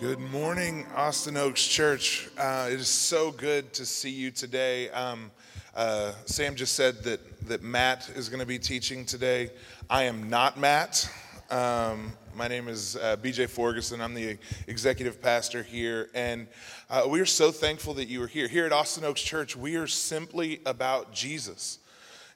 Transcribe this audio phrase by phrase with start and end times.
[0.00, 2.28] Good morning, Austin Oaks Church.
[2.38, 4.90] Uh, it is so good to see you today.
[4.90, 5.32] Um,
[5.74, 9.50] uh, Sam just said that, that Matt is going to be teaching today.
[9.90, 11.10] I am not Matt.
[11.50, 14.00] Um, my name is uh, BJ Ferguson.
[14.00, 14.38] I'm the
[14.68, 16.10] executive pastor here.
[16.14, 16.46] And
[16.88, 18.46] uh, we are so thankful that you are here.
[18.46, 21.80] Here at Austin Oaks Church, we are simply about Jesus.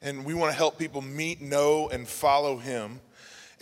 [0.03, 2.99] And we want to help people meet, know, and follow him.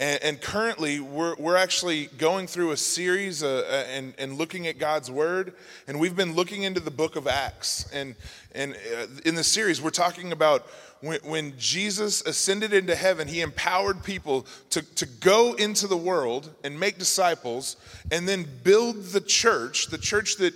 [0.01, 4.67] And, and currently, we're, we're actually going through a series uh, uh, and, and looking
[4.67, 5.53] at God's Word.
[5.86, 7.86] And we've been looking into the book of Acts.
[7.93, 8.14] And,
[8.55, 10.67] and uh, in the series, we're talking about
[11.03, 16.50] when, when Jesus ascended into heaven, he empowered people to, to go into the world
[16.64, 17.77] and make disciples
[18.11, 20.55] and then build the church, the church that,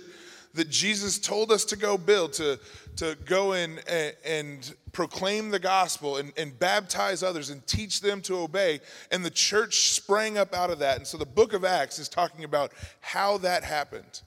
[0.55, 2.59] that Jesus told us to go build, to,
[2.97, 8.21] to go in and, and proclaim the gospel and, and baptize others and teach them
[8.21, 8.79] to obey.
[9.11, 10.97] And the church sprang up out of that.
[10.97, 14.21] And so the book of Acts is talking about how that happened.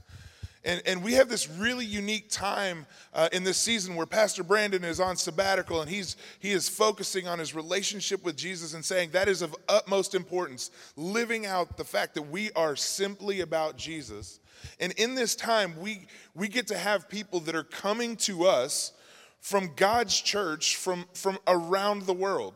[0.65, 4.83] And, and we have this really unique time uh, in this season where Pastor Brandon
[4.85, 9.11] is on sabbatical and he's, he is focusing on his relationship with Jesus and saying
[9.13, 14.41] that is of utmost importance, living out the fact that we are simply about Jesus.
[14.81, 18.93] And in this time, we, we get to have people that are coming to us
[19.41, 22.55] from God's church from, from around the world.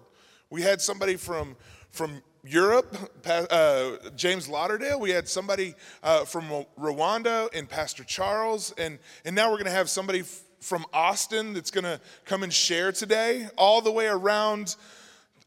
[0.50, 1.56] We had somebody from,
[1.90, 4.98] from Europe, uh, James Lauderdale.
[4.98, 8.74] We had somebody uh, from Rwanda and Pastor Charles.
[8.78, 12.42] And, and now we're going to have somebody f- from Austin that's going to come
[12.42, 14.74] and share today, all the way around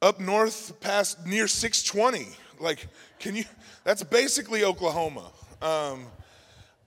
[0.01, 2.29] up north past near 620.
[2.61, 2.87] Like,
[3.19, 3.43] can you?
[3.83, 5.31] That's basically Oklahoma.
[5.61, 6.05] Um,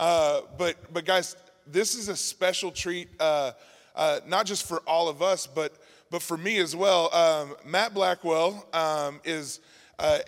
[0.00, 1.36] uh, but, but guys,
[1.66, 3.08] this is a special treat.
[3.20, 3.52] Uh,
[3.94, 5.74] uh, not just for all of us, but,
[6.10, 7.14] but for me as well.
[7.14, 9.60] Um, Matt Blackwell um, is
[9.98, 10.18] uh,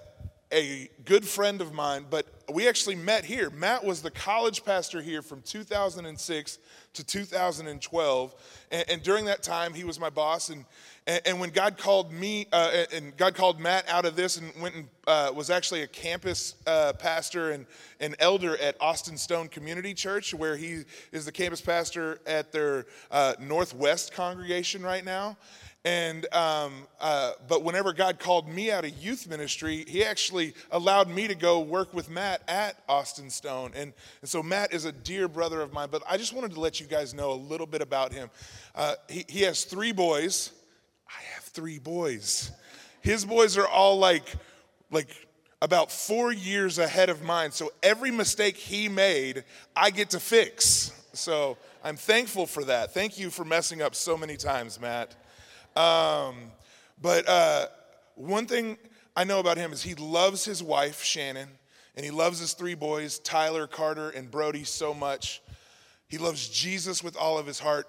[0.52, 3.50] a good friend of mine, but we actually met here.
[3.50, 6.58] Matt was the college pastor here from 2006
[6.94, 8.34] to 2012.
[8.72, 10.48] And, and during that time, he was my boss.
[10.48, 10.64] And,
[11.06, 14.52] and, and when God called me, uh, and God called Matt out of this and
[14.60, 17.66] went and uh, was actually a campus uh, pastor and
[18.00, 22.86] an elder at Austin Stone Community Church, where he is the campus pastor at their
[23.12, 25.36] uh, Northwest congregation right now.
[25.84, 31.08] And um, uh, but whenever God called me out of youth ministry, He actually allowed
[31.08, 33.72] me to go work with Matt at Austin Stone.
[33.74, 35.88] And, and so Matt is a dear brother of mine.
[35.90, 38.28] But I just wanted to let you guys know a little bit about him.
[38.74, 40.52] Uh, he, he has three boys.
[41.08, 42.50] I have three boys.
[43.00, 44.34] His boys are all like
[44.90, 45.08] like
[45.62, 47.52] about four years ahead of mine.
[47.52, 50.92] So every mistake he made, I get to fix.
[51.12, 52.94] So I'm thankful for that.
[52.94, 55.16] Thank you for messing up so many times, Matt.
[55.80, 56.36] Um,
[57.00, 57.66] but uh,
[58.14, 58.76] one thing
[59.16, 61.48] I know about him is he loves his wife, Shannon,
[61.96, 65.40] and he loves his three boys, Tyler, Carter, and Brody, so much.
[66.08, 67.86] He loves Jesus with all of his heart.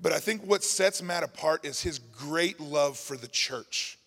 [0.00, 3.98] But I think what sets Matt apart is his great love for the church,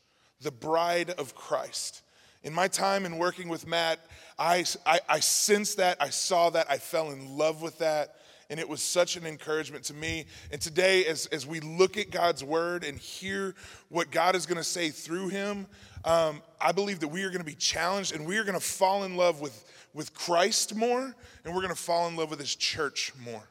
[0.42, 2.02] the bride of Christ.
[2.44, 4.00] In my time in working with Matt,
[4.38, 8.16] I, I, I sensed that, I saw that, I fell in love with that
[8.50, 10.26] and it was such an encouragement to me.
[10.52, 13.56] And today, as, as we look at God's word and hear
[13.90, 15.68] what God is going to say through him,
[16.04, 18.66] um, I believe that we are going to be challenged and we are going to
[18.66, 19.64] fall in love with,
[19.94, 23.44] with Christ more and we're going to fall in love with his church more.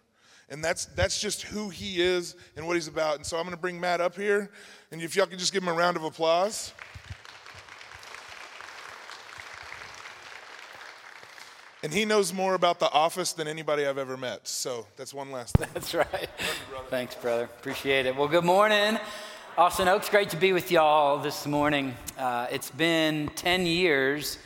[0.51, 3.17] And that's, that's just who he is and what he's about.
[3.17, 4.51] And so I'm going to bring Matt up here.
[4.93, 6.73] And if y'all can just give him a round of applause.
[11.85, 14.49] And he knows more about the office than anybody I've ever met.
[14.49, 15.69] So that's one last thing.
[15.75, 16.09] That's right.
[16.71, 16.87] Brother.
[16.89, 17.45] Thanks, brother.
[17.45, 18.17] Appreciate it.
[18.17, 18.99] Well, good morning.
[19.59, 21.95] Austin Oaks, great to be with y'all this morning.
[22.17, 24.39] Uh, it's been 10 years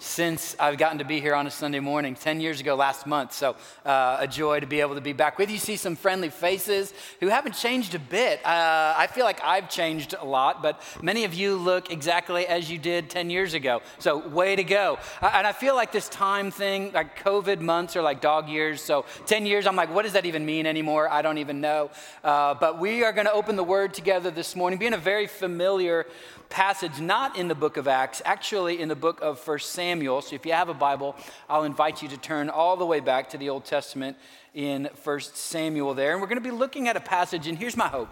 [0.00, 3.34] since I've gotten to be here on a Sunday morning, 10 years ago last month.
[3.34, 5.58] So, uh, a joy to be able to be back with you.
[5.58, 8.44] See some friendly faces who haven't changed a bit.
[8.44, 12.70] Uh, I feel like I've changed a lot, but many of you look exactly as
[12.70, 13.82] you did 10 years ago.
[13.98, 14.98] So, way to go.
[15.20, 18.80] Uh, and I feel like this time thing, like COVID months are like dog years.
[18.80, 21.10] So, 10 years, I'm like, what does that even mean anymore?
[21.10, 21.90] I don't even know.
[22.24, 25.26] Uh, but we are going to open the word together this morning, being a very
[25.26, 26.06] familiar
[26.50, 30.20] passage not in the book of Acts, actually in the book of 1 Samuel.
[30.20, 31.16] So if you have a Bible,
[31.48, 34.16] I'll invite you to turn all the way back to the Old Testament
[34.52, 36.12] in 1 Samuel there.
[36.12, 38.08] And we're going to be looking at a passage, and here's my hope.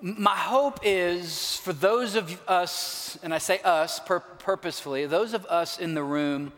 [0.00, 5.44] My hope is for those of us, and I say us pur- purposefully, those of
[5.44, 6.52] us in the room,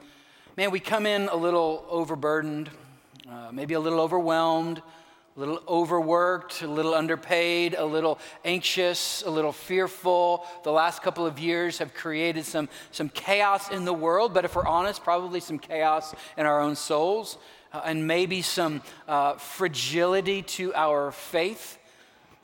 [0.57, 2.71] man, we come in a little overburdened,
[3.29, 4.81] uh, maybe a little overwhelmed
[5.35, 10.47] a little overworked, a little underpaid, a little anxious, a little fearful.
[10.63, 14.55] The last couple of years have created some, some chaos in the world, but if
[14.55, 17.39] we're honest, probably some chaos in our own souls,
[17.73, 21.79] uh, and maybe some uh, fragility to our faith.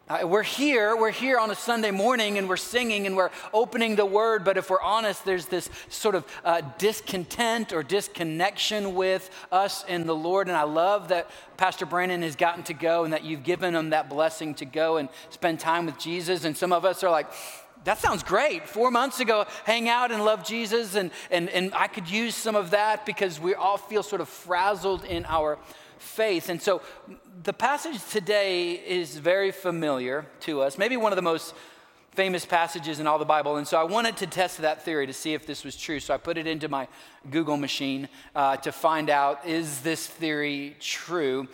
[0.08, 3.94] Uh, we're here, we're here on a Sunday morning and we're singing and we're opening
[3.94, 9.28] the word, but if we're honest, there's this sort of uh, discontent or disconnection with
[9.52, 10.48] us and the Lord.
[10.48, 13.90] And I love that Pastor Brandon has gotten to go and that you've given him
[13.90, 16.46] that blessing to go and spend time with Jesus.
[16.46, 17.30] And some of us are like,
[17.84, 18.66] that sounds great.
[18.66, 22.56] Four months ago, hang out and love Jesus, and, and, and I could use some
[22.56, 25.58] of that because we all feel sort of frazzled in our
[25.98, 26.48] faith.
[26.48, 26.82] And so
[27.42, 31.54] the passage today is very familiar to us, maybe one of the most
[32.12, 33.56] famous passages in all the Bible.
[33.56, 36.00] And so I wanted to test that theory to see if this was true.
[36.00, 36.88] So I put it into my
[37.30, 41.46] Google machine uh, to find out is this theory true?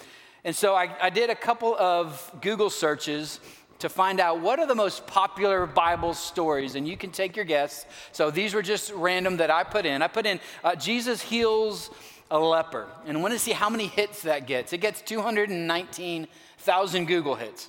[0.43, 3.41] And so I, I did a couple of Google searches
[3.81, 7.45] to find out what are the most popular Bible stories, and you can take your
[7.45, 7.85] guess.
[8.13, 10.01] So these were just random that I put in.
[10.01, 11.91] I put in uh, Jesus heals
[12.31, 12.87] a leper.
[13.07, 14.73] And I want to see how many hits that gets.
[14.73, 17.69] It gets 219,000 Google hits.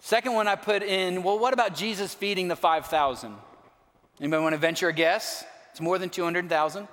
[0.00, 3.34] Second one I put in, well, what about Jesus feeding the 5,000?
[4.20, 5.44] Anybody want to venture a guess?
[5.70, 6.88] It's more than 200,000.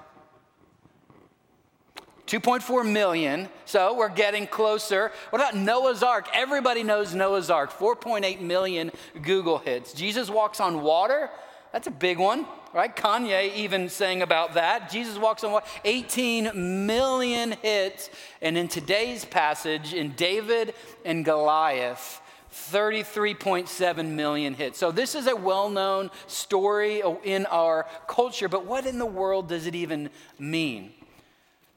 [2.28, 5.12] 2.4 million, so we're getting closer.
[5.32, 6.30] What about Noah's Ark?
[6.34, 8.90] Everybody knows Noah's Ark, 4.8 million
[9.22, 9.92] Google hits.
[9.92, 11.30] Jesus walks on water,
[11.74, 12.96] that's a big one right?
[12.96, 14.90] Kanye even sang about that.
[14.92, 18.10] Jesus walks on water, 18 million hits.
[18.42, 20.74] And in today's passage, in David
[21.06, 22.22] and Goliath,
[22.54, 24.78] 33.7 million hits.
[24.78, 29.48] So, this is a well known story in our culture, but what in the world
[29.48, 30.92] does it even mean?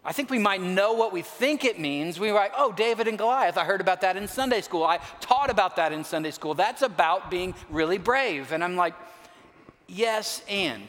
[0.04, 2.20] I think we might know what we think it means.
[2.20, 3.56] We are like, oh, David and Goliath.
[3.56, 4.84] I heard about that in Sunday school.
[4.84, 6.52] I taught about that in Sunday school.
[6.52, 8.52] That's about being really brave.
[8.52, 8.94] And I'm like,
[9.86, 10.88] yes, and.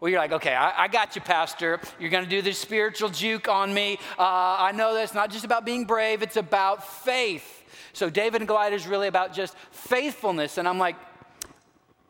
[0.00, 1.80] Well, you're like, okay, I, I got you, Pastor.
[1.98, 3.98] You're going to do this spiritual juke on me.
[4.18, 7.62] Uh, I know that it's not just about being brave, it's about faith.
[7.92, 10.58] So, David and Goliath is really about just faithfulness.
[10.58, 10.96] And I'm like,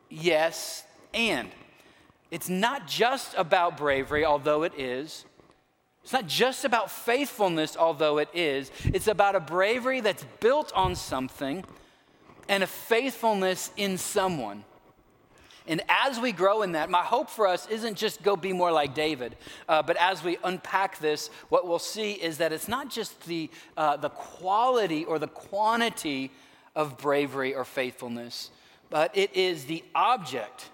[0.08, 1.50] yes, and.
[2.30, 5.24] It's not just about bravery, although it is.
[6.02, 8.72] It's not just about faithfulness, although it is.
[8.84, 11.64] It's about a bravery that's built on something
[12.48, 14.64] and a faithfulness in someone.
[15.66, 18.70] And as we grow in that, my hope for us isn't just go be more
[18.70, 19.36] like David,
[19.68, 23.48] uh, but as we unpack this, what we'll see is that it's not just the,
[23.76, 26.30] uh, the quality or the quantity
[26.76, 28.50] of bravery or faithfulness,
[28.90, 30.68] but it is the object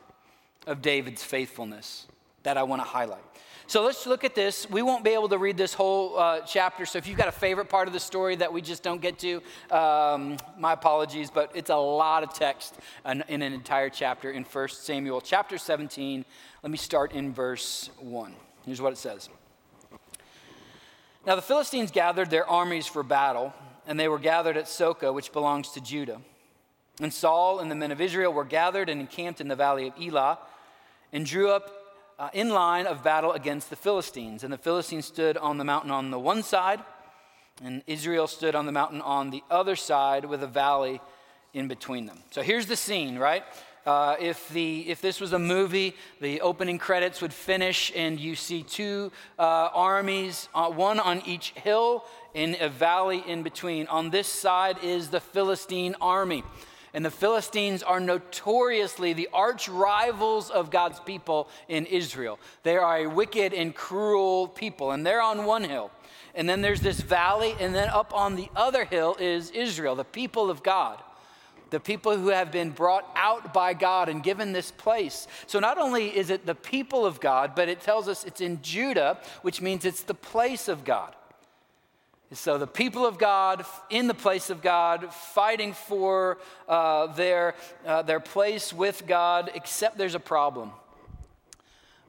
[0.67, 2.07] of David's faithfulness
[2.43, 3.30] that I want to highlight.
[3.71, 4.69] So let's look at this.
[4.69, 6.85] We won't be able to read this whole uh, chapter.
[6.85, 9.21] So if you've got a favorite part of the story that we just don't get
[9.21, 9.41] to,
[9.71, 12.75] um, my apologies, but it's a lot of text
[13.07, 16.25] in, in an entire chapter in 1 Samuel chapter 17.
[16.65, 18.35] Let me start in verse 1.
[18.67, 19.29] Here's what it says.
[21.25, 23.55] Now the Philistines gathered their armies for battle,
[23.87, 26.21] and they were gathered at Socoh, which belongs to Judah.
[27.01, 29.95] And Saul and the men of Israel were gathered and encamped in the valley of
[29.97, 30.41] Elah,
[31.13, 31.80] and drew up
[32.21, 34.45] uh, in line of battle against the Philistines.
[34.45, 36.81] And the Philistines stood on the mountain on the one side,
[37.65, 41.01] and Israel stood on the mountain on the other side with a valley
[41.55, 42.19] in between them.
[42.31, 43.43] So here's the scene, right?
[43.87, 48.37] Uh, if, the, if this was a movie, the opening credits would finish, and you
[48.37, 53.87] see two uh, armies, uh, one on each hill, in a valley in between.
[53.87, 56.45] On this side is the Philistine army.
[56.92, 62.38] And the Philistines are notoriously the arch rivals of God's people in Israel.
[62.64, 65.90] They are a wicked and cruel people, and they're on one hill.
[66.35, 70.04] And then there's this valley, and then up on the other hill is Israel, the
[70.04, 71.00] people of God,
[71.70, 75.28] the people who have been brought out by God and given this place.
[75.47, 78.62] So not only is it the people of God, but it tells us it's in
[78.62, 81.14] Judah, which means it's the place of God.
[82.33, 88.03] So, the people of God in the place of God, fighting for uh, their, uh,
[88.03, 90.71] their place with God, except there's a problem.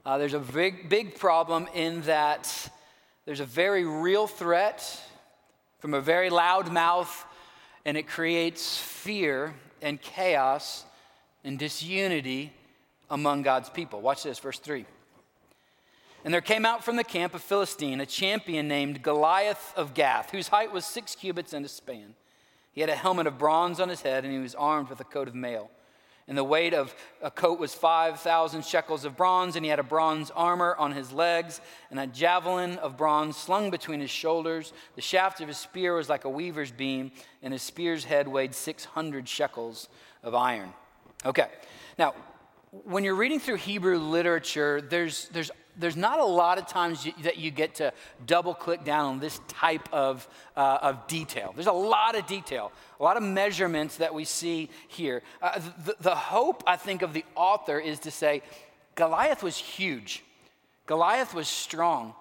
[0.06, 2.70] Uh, there's a big, big problem in that
[3.24, 5.00] there's a very real threat
[5.80, 7.24] from a very loud mouth,
[7.84, 10.84] and it creates fear and chaos
[11.42, 12.52] and disunity
[13.10, 14.00] among God's people.
[14.00, 14.86] Watch this, verse 3.
[16.24, 20.30] And there came out from the camp of Philistine a champion named Goliath of Gath,
[20.30, 22.14] whose height was six cubits and a span.
[22.72, 25.04] He had a helmet of bronze on his head, and he was armed with a
[25.04, 25.70] coat of mail.
[26.28, 29.84] And the weight of a coat was 5,000 shekels of bronze, and he had a
[29.84, 31.60] bronze armor on his legs,
[31.90, 34.72] and a javelin of bronze slung between his shoulders.
[34.94, 37.10] The shaft of his spear was like a weaver's beam,
[37.42, 39.88] and his spear's head weighed 600 shekels
[40.22, 40.72] of iron.
[41.26, 41.48] Okay,
[41.98, 42.14] now,
[42.84, 47.12] when you're reading through Hebrew literature, there's, there's there's not a lot of times you,
[47.22, 47.92] that you get to
[48.26, 51.52] double click down on this type of, uh, of detail.
[51.54, 55.22] There's a lot of detail, a lot of measurements that we see here.
[55.40, 58.42] Uh, the, the hope, I think, of the author is to say
[58.94, 60.22] Goliath was huge,
[60.86, 62.14] Goliath was strong.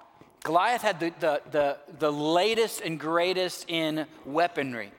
[0.43, 4.91] Goliath had the, the, the, the latest and greatest in weaponry.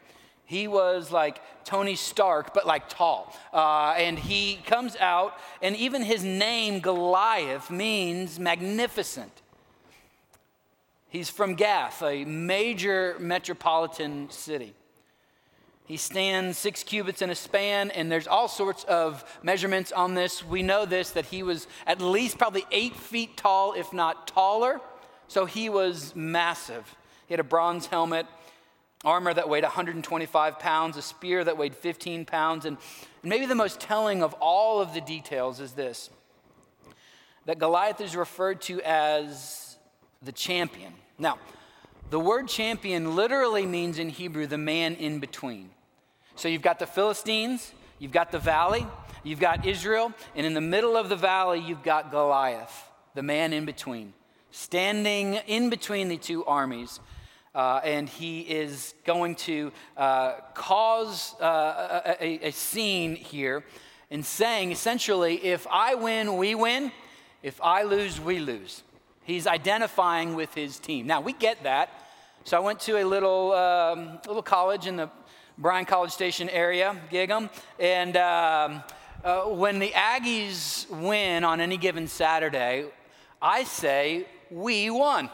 [0.53, 3.35] He was like Tony Stark, but like tall.
[3.55, 9.33] Uh, and he comes out, and even his name, Goliath, means magnificent.
[11.09, 14.75] He's from Gath, a major metropolitan city.
[15.87, 20.45] He stands six cubits in a span, and there's all sorts of measurements on this.
[20.45, 24.83] We know this that he was at least probably eight feet tall, if not taller.
[25.29, 26.95] So he was massive.
[27.27, 28.27] He had a bronze helmet
[29.05, 32.65] armor that weighed 125 pounds, a spear that weighed 15 pounds.
[32.65, 32.77] And
[33.23, 36.11] maybe the most telling of all of the details is this
[37.45, 39.77] that Goliath is referred to as
[40.23, 40.93] the champion.
[41.19, 41.39] Now,
[42.11, 45.71] the word champion literally means in Hebrew the man in between.
[46.37, 48.87] So you've got the Philistines, you've got the valley,
[49.23, 53.53] you've got Israel, and in the middle of the valley, you've got Goliath, the man
[53.53, 54.13] in between,
[54.51, 57.01] standing in between the two armies.
[57.55, 63.63] Uh, and he is going to uh, cause uh, a, a, scene here
[64.09, 66.91] in saying essentially, if I win, we win.
[67.43, 68.83] If I lose, we lose.
[69.25, 71.07] He's identifying with his team.
[71.07, 71.91] Now, we get that.
[72.45, 75.11] So I went to a little, um, little college in the
[75.59, 78.83] Bryan College Station area, Gig'em, and um,
[79.23, 82.87] uh, when the Aggies win on any given Saturday,
[83.41, 85.29] I say, we won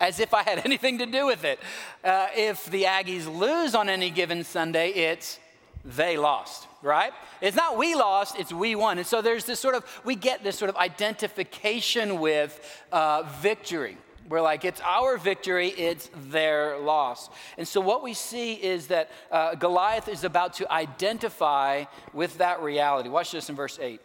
[0.00, 1.58] as if I had anything to do with it.
[2.02, 5.38] Uh, if the Aggies lose on any given Sunday, it's
[5.84, 7.12] they lost, right?
[7.40, 8.98] It's not we lost, it's we won.
[8.98, 13.96] And so there's this sort of, we get this sort of identification with uh, victory.
[14.28, 17.30] We're like, it's our victory, it's their loss.
[17.56, 22.60] And so what we see is that uh, Goliath is about to identify with that
[22.60, 23.08] reality.
[23.08, 23.94] Watch this in verse 8.
[23.94, 24.02] It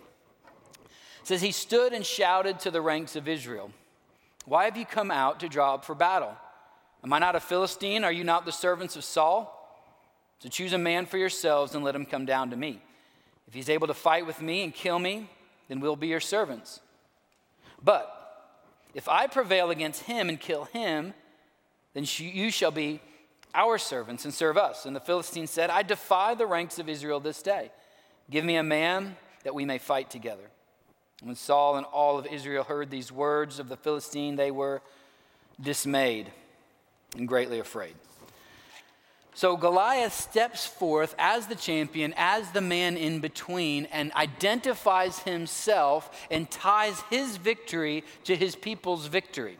[1.23, 3.71] says, He stood and shouted to the ranks of Israel.
[4.45, 6.35] Why have you come out to draw up for battle?
[7.03, 8.03] Am I not a Philistine?
[8.03, 9.59] Are you not the servants of Saul?
[10.39, 12.81] So choose a man for yourselves and let him come down to me.
[13.47, 15.29] If he's able to fight with me and kill me,
[15.67, 16.81] then we'll be your servants.
[17.81, 18.09] But
[18.93, 21.13] if I prevail against him and kill him,
[21.93, 23.01] then you shall be
[23.53, 24.85] our servants and serve us.
[24.85, 27.71] And the Philistine said, I defy the ranks of Israel this day.
[28.29, 30.49] Give me a man that we may fight together.
[31.23, 34.81] When Saul and all of Israel heard these words of the Philistine, they were
[35.59, 36.29] dismayed
[37.15, 37.95] and greatly afraid.
[39.33, 46.27] So Goliath steps forth as the champion, as the man in between, and identifies himself
[46.29, 49.57] and ties his victory to his people's victory.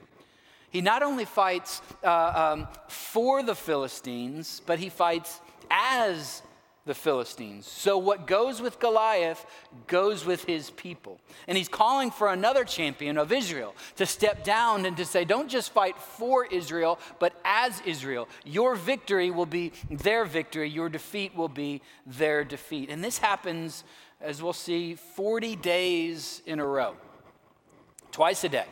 [0.70, 5.40] He not only fights uh, um, for the Philistines, but he fights
[5.72, 6.44] as
[6.86, 7.66] the Philistines.
[7.66, 9.46] So, what goes with Goliath
[9.88, 11.20] goes with his people.
[11.48, 15.50] And he's calling for another champion of Israel to step down and to say, don't
[15.50, 18.28] just fight for Israel, but as Israel.
[18.44, 22.90] Your victory will be their victory, your defeat will be their defeat.
[22.90, 23.84] And this happens,
[24.20, 26.96] as we'll see, 40 days in a row,
[28.12, 28.66] twice a day.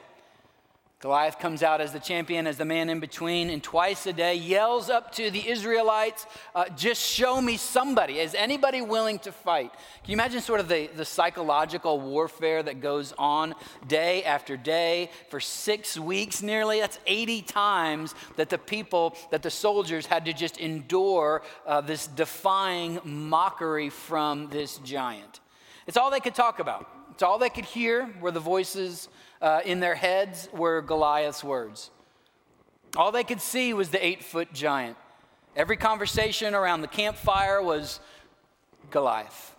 [1.02, 4.36] Goliath comes out as the champion, as the man in between, and twice a day
[4.36, 8.20] yells up to the Israelites, uh, Just show me somebody.
[8.20, 9.72] Is anybody willing to fight?
[9.74, 13.56] Can you imagine sort of the, the psychological warfare that goes on
[13.88, 16.80] day after day for six weeks nearly?
[16.80, 22.06] That's 80 times that the people, that the soldiers had to just endure uh, this
[22.06, 25.40] defying mockery from this giant.
[25.88, 29.10] It's all they could talk about, it's all they could hear were the voices
[29.42, 31.90] uh, in their heads were Goliath's words.
[32.96, 34.98] All they could see was the eight foot giant.
[35.56, 38.00] Every conversation around the campfire was
[38.90, 39.56] Goliath.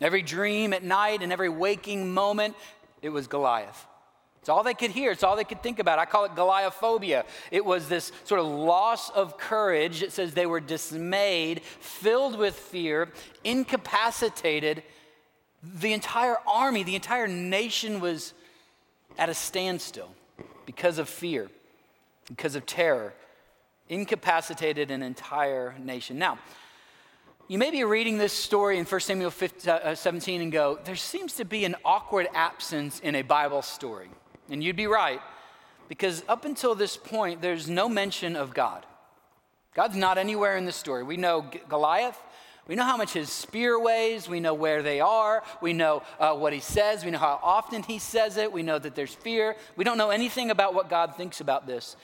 [0.00, 2.56] Every dream at night and every waking moment,
[3.00, 3.86] it was Goliath.
[4.40, 5.10] It's all they could hear.
[5.10, 5.98] It's all they could think about.
[5.98, 7.24] I call it Goliaphobia.
[7.50, 10.02] It was this sort of loss of courage.
[10.02, 13.08] It says they were dismayed, filled with fear,
[13.42, 14.82] incapacitated,
[15.80, 18.34] the entire army, the entire nation was
[19.18, 20.10] at a standstill
[20.66, 21.48] because of fear,
[22.28, 23.14] because of terror,
[23.88, 26.18] incapacitated an entire nation.
[26.18, 26.38] Now,
[27.46, 30.96] You may be reading this story in 1 Samuel 15, uh, 17 and go, there
[30.96, 34.08] seems to be an awkward absence in a Bible story.
[34.48, 35.20] And you'd be right,
[35.86, 38.86] because up until this point, there's no mention of God.
[39.74, 41.02] God's not anywhere in the story.
[41.02, 42.18] We know Goliath.
[42.66, 44.28] We know how much his spear weighs.
[44.28, 45.42] We know where they are.
[45.60, 47.04] We know uh, what he says.
[47.04, 48.52] We know how often he says it.
[48.52, 49.56] We know that there's fear.
[49.76, 51.96] We don't know anything about what God thinks about this.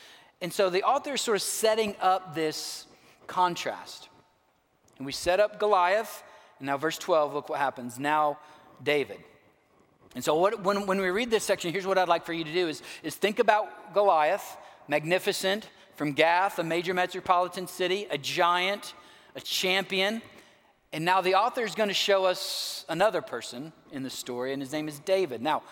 [0.42, 2.86] And so the author is sort of setting up this
[3.26, 4.08] contrast.
[4.98, 6.22] And we set up Goliath,
[6.58, 7.98] and now, verse 12, look what happens.
[7.98, 8.38] Now,
[8.82, 9.18] David.
[10.14, 12.44] And so, what, when, when we read this section, here's what I'd like for you
[12.44, 14.56] to do is, is think about Goliath,
[14.88, 18.94] magnificent, from Gath, a major metropolitan city, a giant,
[19.34, 20.20] a champion.
[20.92, 24.60] And now the author is going to show us another person in the story, and
[24.60, 25.40] his name is David.
[25.40, 25.62] Now,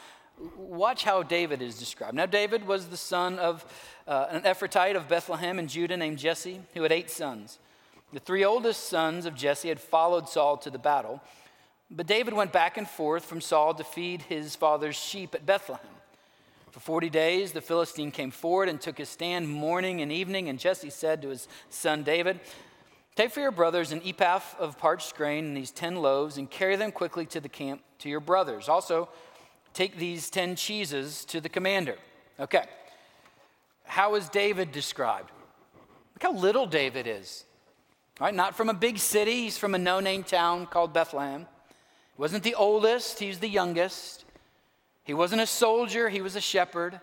[0.57, 2.15] watch how David is described.
[2.15, 3.65] Now, David was the son of
[4.07, 7.59] uh, an Ephrathite of Bethlehem in Judah named Jesse, who had eight sons.
[8.13, 11.21] The three oldest sons of Jesse had followed Saul to the battle,
[11.91, 15.87] but David went back and forth from Saul to feed his father's sheep at Bethlehem.
[16.71, 20.59] For 40 days, the Philistine came forward and took his stand morning and evening, and
[20.59, 22.41] Jesse said to his son David,
[23.19, 26.77] Take for your brothers an ephah of parched grain and these 10 loaves, and carry
[26.77, 28.69] them quickly to the camp to your brothers.
[28.69, 29.09] Also,
[29.75, 31.97] take these 10 cheeses to the commander.
[32.39, 32.63] Okay.
[33.83, 35.33] How is David described?
[36.15, 37.45] Look how little David is.
[38.21, 38.33] Right?
[38.33, 41.41] Not from a big city, he's from a no name town called Bethlehem.
[41.41, 44.27] He wasn't the oldest, he was the youngest.
[45.03, 47.01] He wasn't a soldier, he was a shepherd.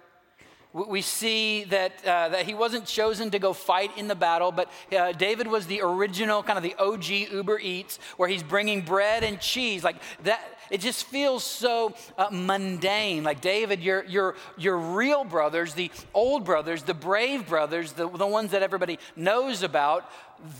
[0.76, 4.70] We see that, uh, that he wasn't chosen to go fight in the battle, but
[4.92, 9.24] uh, David was the original, kind of the OG Uber Eats, where he's bringing bread
[9.24, 9.86] and cheese.
[9.86, 13.24] Like that, it just feels so uh, mundane.
[13.24, 18.28] Like David, your, your, your real brothers, the old brothers, the brave brothers, the, the
[18.28, 20.10] ones that everybody knows about,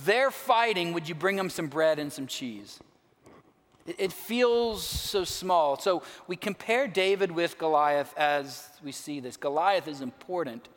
[0.06, 0.94] they're fighting.
[0.94, 2.80] Would you bring them some bread and some cheese?
[3.86, 5.78] It, feels so small.
[5.78, 9.38] So we compare David with Goliath as we see this.
[9.38, 10.68] Goliath is important,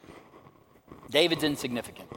[1.11, 2.09] David's insignificant.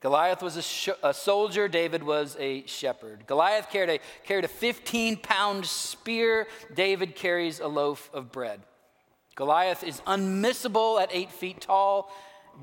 [0.00, 3.24] Goliath was a, sh- a, soldier, David was a shepherd.
[3.28, 8.62] Goliath carried a, carried a 15 pound spear, David carries a loaf of bread.
[9.36, 12.12] Goliath is unmissable at eight feet tall,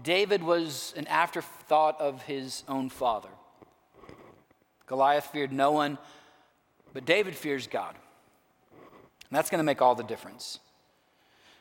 [0.03, 3.29] David was an afterthought of his own father.
[4.85, 5.97] Goliath feared no one,
[6.93, 7.95] but David fears God.
[9.29, 10.59] And that's going to make all the difference.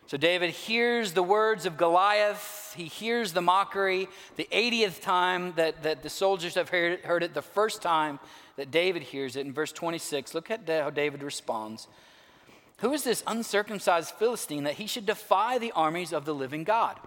[0.07, 2.73] So David hears the words of Goliath.
[2.75, 4.09] He hears the mockery.
[4.37, 8.19] The 80th time that, that the soldiers have heard, heard it, the first time
[8.57, 9.45] that David hears it.
[9.45, 11.89] In verse 26, look at how David responds.
[12.79, 16.99] Who is this uncircumcised Philistine that he should defy the armies of the living God?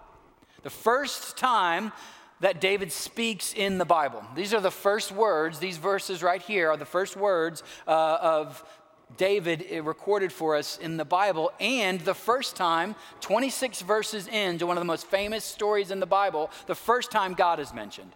[0.62, 1.90] The first time
[2.42, 4.22] that David speaks in the Bible.
[4.34, 8.64] These are the first words, these verses right here are the first words uh, of
[9.16, 14.66] David uh, recorded for us in the Bible, and the first time, 26 verses into
[14.66, 18.10] one of the most famous stories in the Bible, the first time God is mentioned.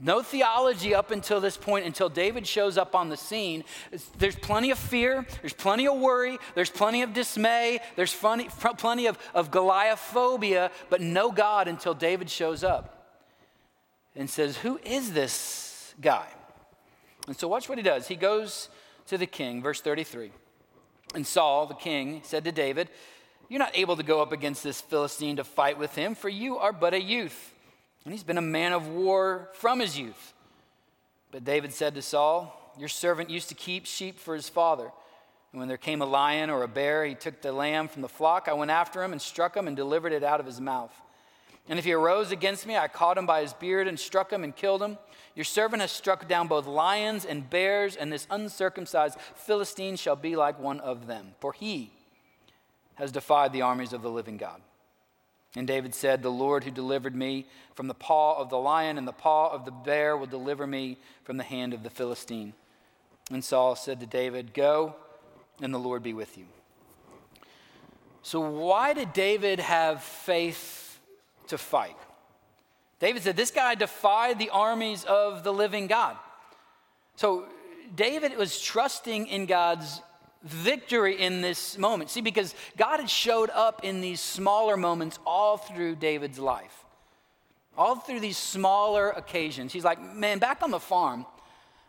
[0.00, 3.62] No theology up until this point, until David shows up on the scene.
[4.18, 9.06] There's plenty of fear, there's plenty of worry, there's plenty of dismay, there's funny, plenty
[9.06, 12.95] of, of Goliath phobia, but no God until David shows up
[14.16, 16.26] and says, Who is this guy?
[17.26, 18.08] And so, watch what he does.
[18.08, 18.68] He goes
[19.06, 20.30] to the king, verse 33.
[21.14, 22.88] And Saul, the king, said to David,
[23.48, 26.58] You're not able to go up against this Philistine to fight with him, for you
[26.58, 27.52] are but a youth
[28.06, 30.32] and he's been a man of war from his youth.
[31.32, 34.92] But David said to Saul, Your servant used to keep sheep for his father.
[35.52, 38.08] And when there came a lion or a bear, he took the lamb from the
[38.08, 38.46] flock.
[38.46, 40.92] I went after him and struck him and delivered it out of his mouth.
[41.68, 44.44] And if he arose against me, I caught him by his beard and struck him
[44.44, 44.98] and killed him.
[45.34, 50.36] Your servant has struck down both lions and bears, and this uncircumcised Philistine shall be
[50.36, 51.34] like one of them.
[51.40, 51.90] For he
[52.94, 54.60] has defied the armies of the living God.
[55.56, 59.08] And David said, The Lord who delivered me from the paw of the lion and
[59.08, 62.52] the paw of the bear will deliver me from the hand of the Philistine.
[63.30, 64.94] And Saul said to David, Go,
[65.60, 66.44] and the Lord be with you.
[68.22, 70.85] So, why did David have faith
[71.48, 71.96] to fight?
[72.98, 76.16] David said, This guy defied the armies of the living God.
[77.16, 77.46] So,
[77.94, 80.00] David was trusting in God's
[80.42, 82.10] victory in this moment.
[82.10, 86.84] See, because God had showed up in these smaller moments all through David's life,
[87.76, 89.72] all through these smaller occasions.
[89.72, 91.26] He's like, man, back on the farm,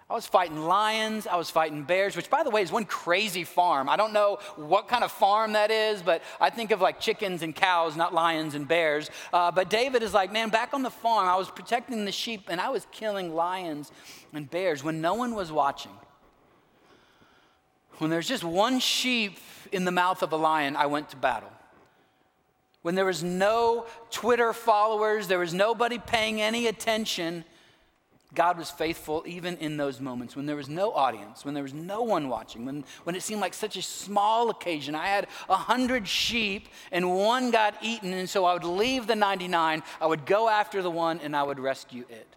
[0.10, 3.44] I was fighting lions, I was fighting bears, which, by the way, is one crazy
[3.44, 3.90] farm.
[3.90, 7.42] I don't know what kind of farm that is, but I think of like chickens
[7.42, 9.10] and cows, not lions and bears.
[9.34, 12.46] Uh, but David is like, man, back on the farm, I was protecting the sheep
[12.48, 13.92] and I was killing lions
[14.34, 15.92] and bears when no one was watching.
[17.98, 19.38] When there's just one sheep
[19.74, 21.52] in the mouth of a lion, I went to battle.
[22.82, 27.44] When there was no Twitter followers, there was nobody paying any attention
[28.34, 31.74] God was faithful even in those moments when there was no audience, when there was
[31.74, 34.96] no one watching, when, when it seemed like such a small occasion.
[34.96, 39.16] I had a hundred sheep and one got eaten, and so I would leave the
[39.16, 42.28] 99, I would go after the one, and I would rescue it.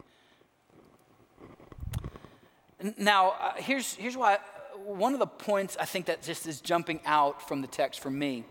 [2.96, 4.38] Now, uh, here's, here's why
[4.84, 8.10] one of the points I think that just is jumping out from the text for
[8.10, 8.44] me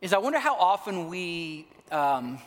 [0.00, 1.66] is I wonder how often we.
[1.90, 2.38] Um,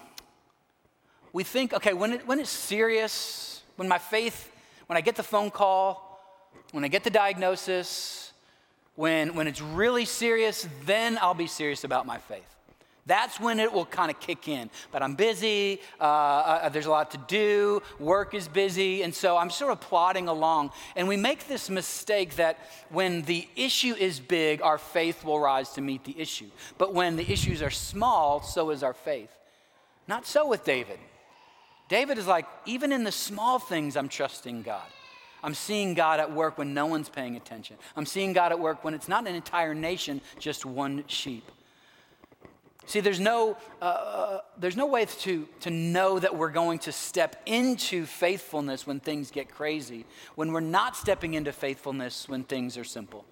[1.37, 4.51] we think, okay, when, it, when it's serious, when my faith,
[4.87, 6.19] when I get the phone call,
[6.71, 8.33] when I get the diagnosis,
[8.95, 12.55] when, when it's really serious, then I'll be serious about my faith.
[13.05, 14.71] That's when it will kind of kick in.
[14.91, 19.37] But I'm busy, uh, uh, there's a lot to do, work is busy, and so
[19.37, 20.71] I'm sort of plodding along.
[20.95, 22.57] And we make this mistake that
[22.89, 26.49] when the issue is big, our faith will rise to meet the issue.
[26.79, 29.29] But when the issues are small, so is our faith.
[30.07, 30.97] Not so with David.
[31.89, 34.85] David is like, even in the small things, I'm trusting God.
[35.43, 37.77] I'm seeing God at work when no one's paying attention.
[37.95, 41.49] I'm seeing God at work when it's not an entire nation, just one sheep.
[42.87, 46.93] See, there's no, uh, uh, there's no way to, to know that we're going to
[46.93, 52.77] step into faithfulness when things get crazy, when we're not stepping into faithfulness when things
[52.77, 53.25] are simple.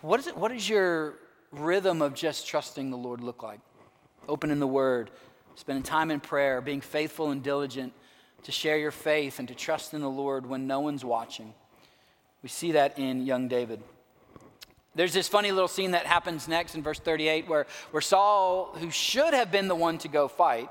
[0.00, 1.16] What, is it, what is your
[1.52, 3.60] rhythm of just trusting the Lord look like?
[4.26, 5.10] Opening the Word,
[5.60, 7.92] spending time in prayer, being faithful and diligent
[8.44, 11.52] to share your faith and to trust in the Lord when no one's watching.
[12.42, 13.82] We see that in young David.
[14.94, 18.90] There's this funny little scene that happens next in verse 38 where, where Saul, who
[18.90, 20.70] should have been the one to go fight,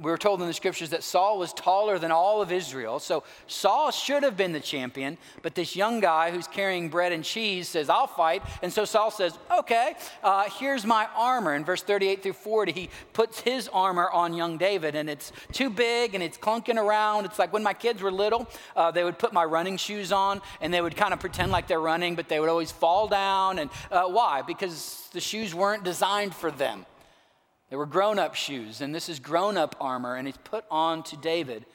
[0.00, 3.00] we were told in the scriptures that Saul was taller than all of Israel.
[3.00, 7.24] So Saul should have been the champion, but this young guy who's carrying bread and
[7.24, 8.42] cheese says, I'll fight.
[8.62, 11.54] And so Saul says, Okay, uh, here's my armor.
[11.54, 15.68] In verse 38 through 40, he puts his armor on young David, and it's too
[15.68, 17.24] big and it's clunking around.
[17.24, 20.40] It's like when my kids were little, uh, they would put my running shoes on
[20.60, 23.58] and they would kind of pretend like they're running, but they would always fall down.
[23.58, 24.42] And uh, why?
[24.42, 26.86] Because the shoes weren't designed for them.
[27.70, 31.02] They were grown up shoes, and this is grown up armor, and he's put on
[31.04, 31.66] to David,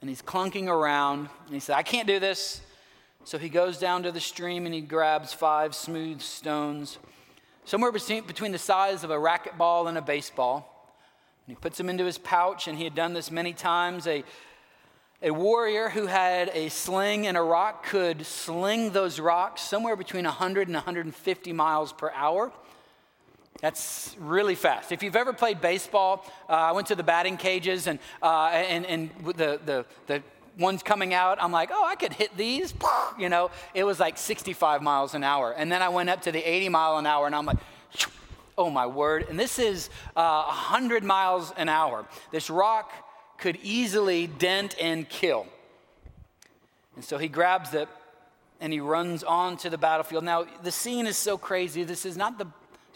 [0.00, 2.60] and he's clunking around, and he said, I can't do this.
[3.24, 6.98] So he goes down to the stream and he grabs five smooth stones,
[7.66, 10.94] somewhere between the size of a racquetball and a baseball.
[11.46, 14.06] And he puts them into his pouch, and he had done this many times.
[14.06, 14.24] A,
[15.22, 20.24] a warrior who had a sling and a rock could sling those rocks somewhere between
[20.24, 22.50] 100 and 150 miles per hour.
[23.60, 24.92] That's really fast.
[24.92, 28.86] If you've ever played baseball, uh, I went to the batting cages and, uh, and,
[28.86, 30.22] and the, the, the
[30.58, 32.74] ones coming out, I'm like, oh, I could hit these.
[33.18, 35.50] You know, it was like 65 miles an hour.
[35.50, 37.56] And then I went up to the 80 mile an hour and I'm like,
[38.56, 39.26] oh my word.
[39.28, 42.06] And this is uh, 100 miles an hour.
[42.30, 42.92] This rock
[43.38, 45.48] could easily dent and kill.
[46.94, 47.88] And so he grabs it
[48.60, 50.22] and he runs onto the battlefield.
[50.22, 51.82] Now, the scene is so crazy.
[51.82, 52.46] This is not the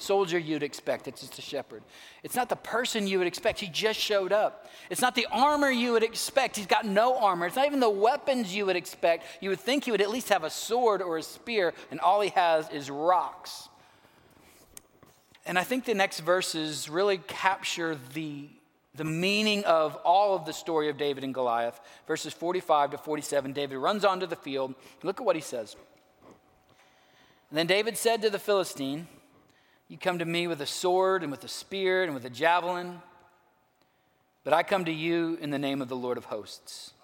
[0.03, 1.09] soldier you'd expect.
[1.09, 1.83] It's just a shepherd.
[2.23, 3.61] It's not the person you would expect.
[3.61, 4.69] He just showed up.
[4.91, 6.57] It's not the armor you would expect.
[6.57, 7.47] He's got no armor.
[7.47, 9.25] It's not even the weapons you would expect.
[9.41, 12.21] You would think he would at least have a sword or a spear, and all
[12.21, 13.69] he has is rocks.
[15.45, 18.49] And I think the next verses really capture the,
[18.95, 21.81] the meaning of all of the story of David and Goliath.
[22.07, 24.75] Verses 45 to 47, David runs onto the field.
[25.03, 25.77] Look at what he says.
[27.51, 29.09] And then David said to the Philistine,
[29.93, 33.03] you come to me with a sword and with a spear and with a javelin,
[34.43, 36.95] but I come to you in the name of the Lord of hosts,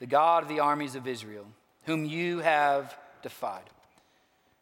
[0.00, 1.46] the God of the armies of Israel,
[1.84, 3.62] whom you have defied.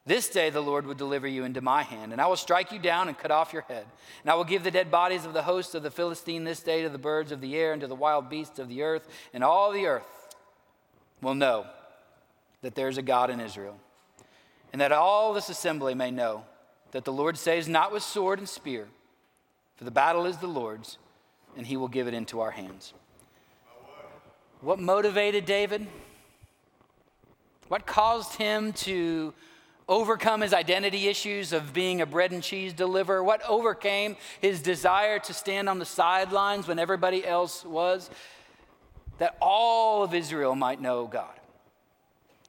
[0.07, 2.79] This day the Lord will deliver you into my hand, and I will strike you
[2.79, 3.87] down and cut off your head.
[4.23, 6.83] And I will give the dead bodies of the hosts of the Philistine this day
[6.83, 9.43] to the birds of the air and to the wild beasts of the earth, and
[9.43, 10.37] all the earth
[11.21, 11.67] will know
[12.61, 13.81] that there is a God in Israel,
[14.73, 16.45] and that all this assembly may know
[16.93, 18.87] that the Lord saves not with sword and spear,
[19.77, 20.99] for the battle is the Lord's,
[21.57, 22.95] and he will give it into our hands.
[24.61, 25.87] What motivated David?
[27.69, 29.35] What caused him to
[29.89, 33.25] overcome his identity issues of being a bread and cheese deliverer?
[33.25, 38.09] What overcame his desire to stand on the sidelines when everybody else was?
[39.19, 41.33] That all of Israel might know God.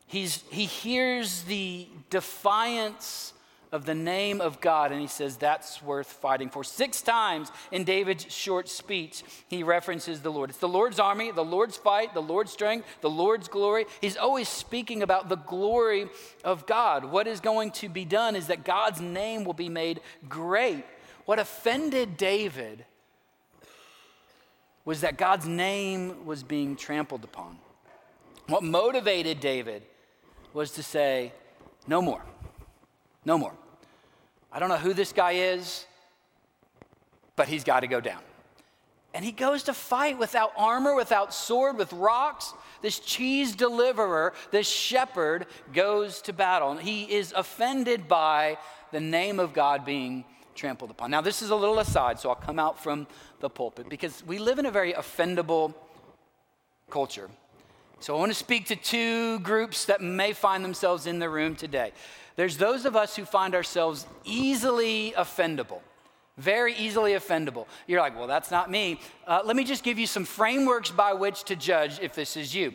[0.05, 3.33] He's, he hears the defiance
[3.73, 6.63] of the name of God, and he says that's worth fighting for.
[6.63, 10.51] Six times in David's short speech, he references the Lord.
[10.51, 13.85] It's the Lord's army, the Lord's fight, the Lord's strength, the Lord's glory.
[13.99, 16.07] He's always speaking about the glory
[16.43, 17.05] of God.
[17.05, 20.85] What is going to be done is that God's name will be made great.
[21.25, 22.85] What offended David
[24.85, 27.57] was that God's name was being trampled upon.
[28.47, 29.81] What motivated David
[30.53, 31.33] was to say,
[31.87, 32.21] No more.
[33.25, 33.53] No more.
[34.53, 35.85] I don't know who this guy is,
[37.35, 38.21] but he's got to go down.
[39.15, 42.53] And he goes to fight without armor, without sword, with rocks.
[42.81, 46.77] This cheese deliverer, this shepherd, goes to battle.
[46.77, 48.57] He is offended by
[48.91, 51.11] the name of God being trampled upon.
[51.11, 53.07] Now, this is a little aside, so I'll come out from
[53.39, 55.73] the pulpit because we live in a very offendable
[56.89, 57.29] culture.
[57.99, 61.55] So I want to speak to two groups that may find themselves in the room
[61.55, 61.93] today.
[62.35, 65.81] There's those of us who find ourselves easily offendable,
[66.37, 67.67] very easily offendable.
[67.87, 68.99] You're like, well, that's not me.
[69.27, 72.55] Uh, let me just give you some frameworks by which to judge if this is
[72.55, 72.73] you.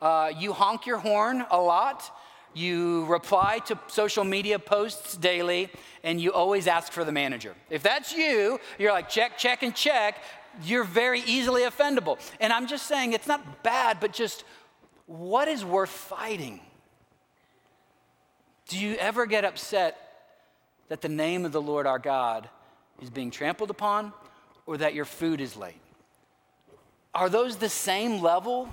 [0.00, 2.14] Uh, you honk your horn a lot.
[2.54, 5.70] You reply to social media posts daily,
[6.02, 7.54] and you always ask for the manager.
[7.70, 10.22] If that's you, you're like, check, check, and check.
[10.64, 12.18] You're very easily offendable.
[12.40, 14.44] And I'm just saying it's not bad, but just
[15.06, 16.60] what is worth fighting?
[18.68, 19.96] Do you ever get upset
[20.88, 22.48] that the name of the Lord our God
[23.00, 24.12] is being trampled upon
[24.66, 25.80] or that your food is late?
[27.14, 28.68] Are those the same level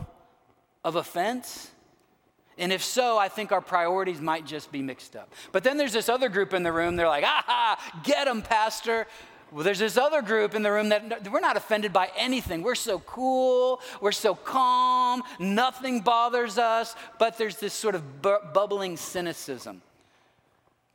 [0.83, 1.71] of offense?
[2.57, 5.33] And if so, I think our priorities might just be mixed up.
[5.51, 9.07] But then there's this other group in the room, they're like, aha, get them, Pastor.
[9.55, 12.61] Well, there's this other group in the room that we're not offended by anything.
[12.61, 18.43] We're so cool, we're so calm, nothing bothers us, but there's this sort of bu-
[18.53, 19.81] bubbling cynicism.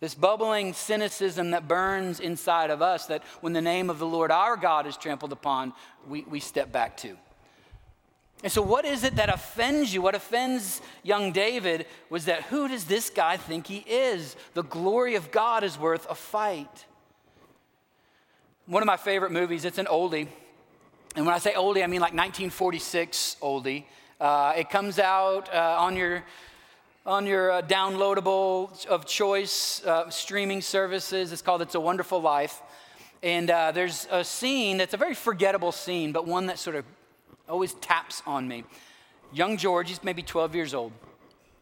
[0.00, 4.30] This bubbling cynicism that burns inside of us, that when the name of the Lord
[4.30, 5.72] our God is trampled upon,
[6.06, 7.16] we, we step back to.
[8.42, 10.02] And so, what is it that offends you?
[10.02, 14.36] What offends young David was that who does this guy think he is?
[14.52, 16.84] The glory of God is worth a fight.
[18.70, 20.28] One of my favorite movies, it's an oldie.
[21.16, 23.82] And when I say oldie, I mean like 1946 oldie.
[24.20, 26.22] Uh, it comes out uh, on your
[27.04, 31.32] on your uh, downloadable of choice uh, streaming services.
[31.32, 32.62] It's called It's a Wonderful Life.
[33.24, 36.84] And uh, there's a scene that's a very forgettable scene, but one that sort of
[37.48, 38.62] always taps on me.
[39.32, 40.92] Young George, he's maybe 12 years old.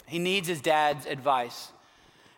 [0.04, 1.72] He needs his dad's advice.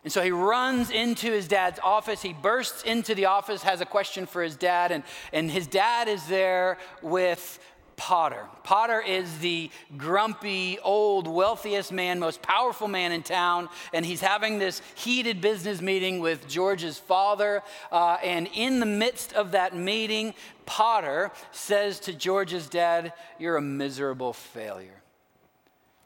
[0.03, 2.21] And so he runs into his dad's office.
[2.21, 6.07] He bursts into the office, has a question for his dad, and, and his dad
[6.07, 7.59] is there with
[7.97, 8.47] Potter.
[8.63, 14.57] Potter is the grumpy, old, wealthiest man, most powerful man in town, and he's having
[14.57, 17.61] this heated business meeting with George's father.
[17.91, 20.33] Uh, and in the midst of that meeting,
[20.65, 25.03] Potter says to George's dad, You're a miserable failure.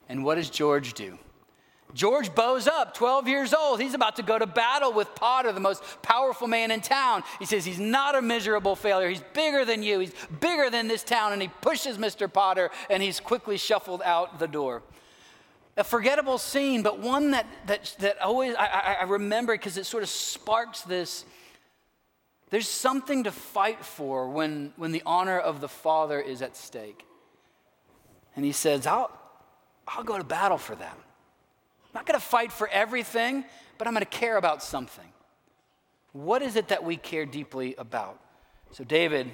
[0.10, 1.18] And what does George do?
[1.96, 3.80] George bows up, 12 years old.
[3.80, 7.24] He's about to go to battle with Potter, the most powerful man in town.
[7.40, 9.08] He says, He's not a miserable failure.
[9.08, 10.00] He's bigger than you.
[10.00, 11.32] He's bigger than this town.
[11.32, 12.32] And he pushes Mr.
[12.32, 14.84] Potter and he's quickly shuffled out the door.
[15.78, 20.04] A forgettable scene, but one that, that, that always I, I remember because it sort
[20.04, 21.24] of sparks this.
[22.50, 27.06] There's something to fight for when, when the honor of the Father is at stake.
[28.36, 29.12] And he says, I'll,
[29.88, 30.98] I'll go to battle for that.
[31.96, 33.46] Not going to fight for everything,
[33.78, 35.08] but I'm going to care about something.
[36.12, 38.20] What is it that we care deeply about?
[38.72, 39.32] So David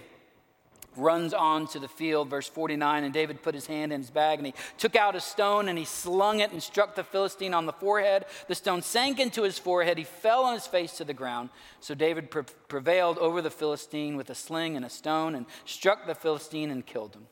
[0.95, 4.39] runs on to the field, verse 49, and David put his hand in his bag
[4.39, 7.65] and he took out a stone and he slung it and struck the Philistine on
[7.65, 8.25] the forehead.
[8.47, 9.97] The stone sank into his forehead.
[9.97, 11.49] He fell on his face to the ground.
[11.79, 16.05] So David pre- prevailed over the Philistine with a sling and a stone and struck
[16.05, 17.25] the Philistine and killed him.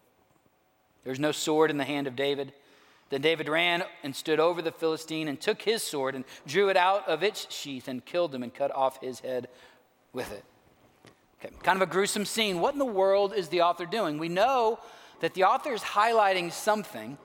[1.03, 2.53] There was no sword in the hand of David.
[3.09, 6.77] Then David ran and stood over the Philistine and took his sword and drew it
[6.77, 9.47] out of its sheath and killed him and cut off his head
[10.13, 10.43] with it.
[11.39, 12.59] Okay, kind of a gruesome scene.
[12.59, 14.19] What in the world is the author doing?
[14.19, 14.79] We know
[15.21, 17.17] that the author is highlighting something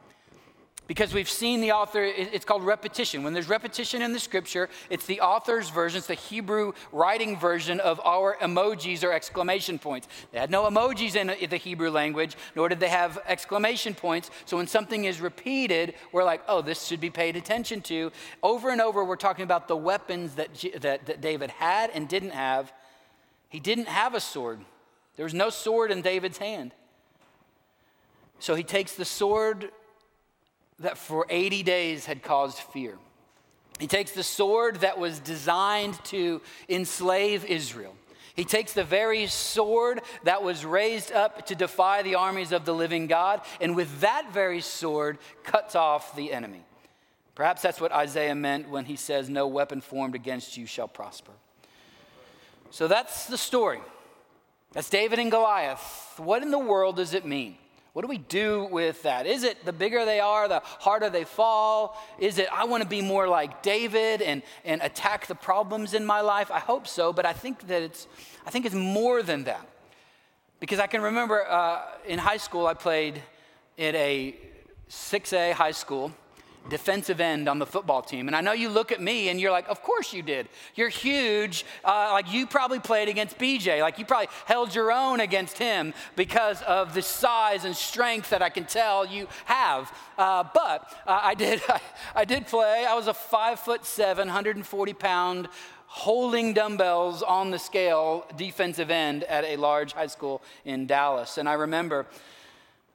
[0.86, 3.22] because we've seen the author, it's called repetition.
[3.22, 7.80] When there's repetition in the scripture, it's the author's version, it's the Hebrew writing version
[7.80, 10.08] of our emojis or exclamation points.
[10.30, 14.30] They had no emojis in the Hebrew language, nor did they have exclamation points.
[14.44, 18.12] So when something is repeated, we're like, oh, this should be paid attention to.
[18.42, 22.32] Over and over, we're talking about the weapons that, that, that David had and didn't
[22.32, 22.72] have.
[23.48, 24.60] He didn't have a sword,
[25.16, 26.72] there was no sword in David's hand.
[28.40, 29.70] So he takes the sword
[30.80, 32.96] that for 80 days had caused fear.
[33.78, 37.94] He takes the sword that was designed to enslave Israel.
[38.34, 42.74] He takes the very sword that was raised up to defy the armies of the
[42.74, 46.64] living God, and with that very sword, cuts off the enemy.
[47.34, 51.32] Perhaps that's what Isaiah meant when he says, No weapon formed against you shall prosper.
[52.70, 53.80] So that's the story.
[54.72, 56.14] That's David and Goliath.
[56.16, 57.56] What in the world does it mean?
[57.94, 59.24] What do we do with that?
[59.24, 61.96] Is it the bigger they are, the harder they fall?
[62.18, 66.04] Is it I want to be more like David and, and attack the problems in
[66.04, 66.50] my life?
[66.50, 68.08] I hope so, but I think that it's
[68.44, 69.64] I think it's more than that.
[70.58, 73.22] Because I can remember uh, in high school I played
[73.78, 74.34] at a
[74.90, 76.12] 6A high school
[76.68, 78.26] defensive end on the football team.
[78.26, 80.48] And I know you look at me and you're like, of course you did.
[80.74, 81.64] You're huge.
[81.84, 83.80] Uh, like you probably played against BJ.
[83.80, 88.42] Like you probably held your own against him because of the size and strength that
[88.42, 89.92] I can tell you have.
[90.16, 91.60] Uh, but uh, I did.
[91.68, 91.80] I,
[92.14, 92.86] I did play.
[92.88, 95.48] I was a five foot seven, 140 pound
[95.86, 101.38] holding dumbbells on the scale defensive end at a large high school in Dallas.
[101.38, 102.06] And I remember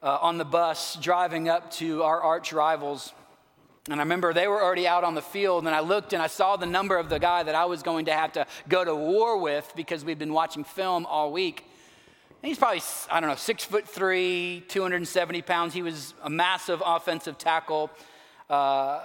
[0.03, 3.13] uh, on the bus driving up to our arch rivals
[3.91, 6.27] and I remember they were already out on the field, and I looked and I
[6.27, 8.95] saw the number of the guy that I was going to have to go to
[8.95, 11.65] war with because we'd been watching film all week.
[12.41, 15.73] And he's probably, I don't know, six foot three, 270 pounds.
[15.73, 17.89] He was a massive offensive tackle.
[18.49, 19.01] Uh,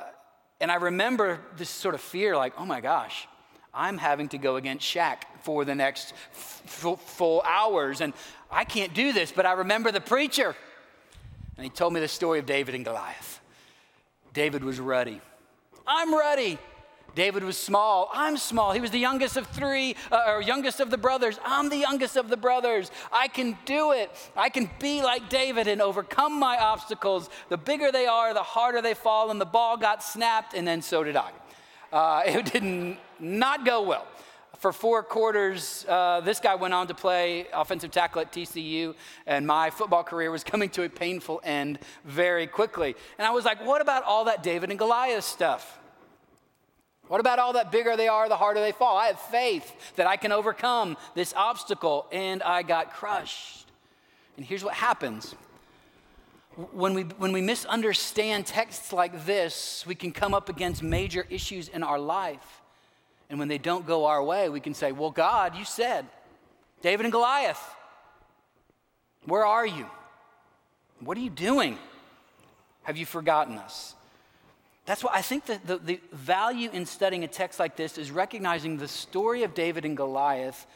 [0.61, 3.27] and I remember this sort of fear like, oh my gosh,
[3.73, 8.01] I'm having to go against Shaq for the next f- full hours.
[8.01, 8.13] And
[8.51, 10.55] I can't do this, but I remember the preacher.
[11.57, 13.41] And he told me the story of David and Goliath.
[14.35, 15.21] David was ready.
[15.87, 16.59] I'm ready.
[17.15, 18.11] David was small.
[18.13, 18.73] I'm small.
[18.73, 21.39] He was the youngest of three, uh, or youngest of the brothers.
[21.45, 22.91] I'm the youngest of the brothers.
[23.13, 24.11] I can do it.
[24.37, 27.31] I can be like David and overcome my obstacles.
[27.49, 29.31] The bigger they are, the harder they fall.
[29.31, 31.31] And the ball got snapped, and then so did I.
[31.93, 34.09] Uh, it did not go well
[34.65, 38.95] for four quarters, uh, this guy went on to play offensive tackle at TCU,
[39.27, 42.97] and my football career was coming to a painful end very quickly.
[43.19, 45.79] And I was like, what about all that David and Goliath stuff?
[47.09, 48.97] What about all that bigger they are, the harder they fall?
[48.97, 53.67] I have faith that I can overcome this obstacle, and I got crushed.
[54.39, 55.35] And here's what happens
[56.73, 61.69] when we, when we misunderstand texts like this, we can come up against major issues
[61.69, 62.63] in our life.
[63.31, 66.07] And when they don't go our way, we can say, Well, God, you said,
[66.83, 67.63] David and Goliath,
[69.25, 69.87] where are you?
[71.01, 71.79] What are you doing?
[72.83, 73.95] Have you forgotten us?
[74.87, 78.11] That's why I think that the, the value in studying a text like this is
[78.11, 80.67] recognizing the story of David and Goliath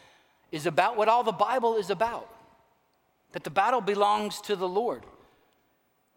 [0.50, 2.28] is about what all the Bible is about.
[3.32, 5.02] That the battle belongs to the Lord.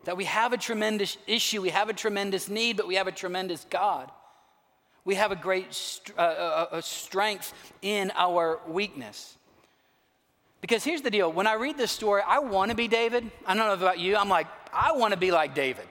[0.06, 3.12] That we have a tremendous issue, we have a tremendous need, but we have a
[3.12, 4.10] tremendous God.
[5.04, 9.38] We have a great st- uh, uh, uh, strength in our weakness.
[10.62, 13.30] Because here's the deal when I read this story, I want to be David.
[13.46, 14.16] I don't know about you.
[14.16, 15.88] I'm like, I want to be like David.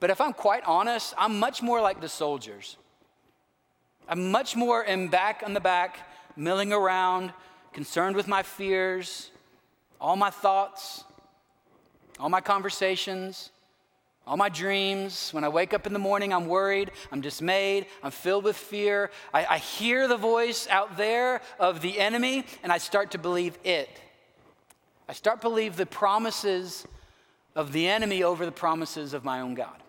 [0.00, 2.76] But if I'm quite honest, I'm much more like the soldiers.
[4.08, 5.98] I'm much more in back on the back,
[6.36, 7.32] milling around,
[7.72, 9.30] concerned with my fears,
[10.00, 11.04] all my thoughts,
[12.18, 13.50] all my conversations
[14.28, 15.30] all my dreams.
[15.32, 19.10] When I wake up in the morning, I'm worried, I'm dismayed, I'm filled with fear.
[19.32, 23.58] I, I, hear the voice out there of the enemy, and I start to believe
[23.64, 23.88] it.
[25.08, 26.86] I start to believe the promises
[27.56, 29.82] of the enemy over the promises of my own God.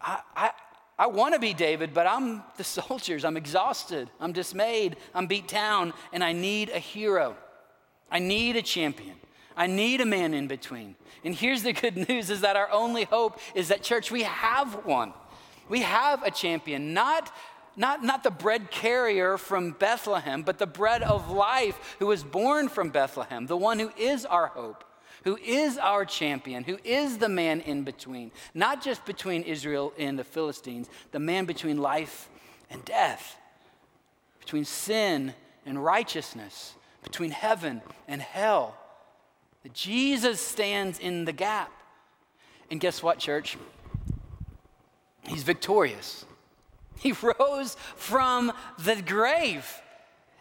[0.00, 0.50] I, I,
[0.96, 3.24] I want to be David, but I'm the soldiers.
[3.24, 7.36] I'm exhausted, I'm dismayed, I'm beat down, and I need a hero.
[8.08, 9.19] I need a champion.
[9.56, 10.96] I need a man in between.
[11.24, 14.84] And here's the good news is that our only hope is that church we have
[14.86, 15.12] one.
[15.68, 17.32] We have a champion, not
[17.76, 22.68] not, not the bread carrier from Bethlehem, but the bread of life who was born
[22.68, 24.84] from Bethlehem, the one who is our hope,
[25.24, 30.18] who is our champion, who is the man in between, not just between Israel and
[30.18, 32.28] the Philistines, the man between life
[32.70, 33.36] and death,
[34.40, 35.32] between sin
[35.64, 38.76] and righteousness, between heaven and hell.
[39.68, 41.70] Jesus stands in the gap.
[42.70, 43.58] And guess what, church?
[45.26, 46.24] He's victorious.
[46.98, 49.66] He rose from the grave.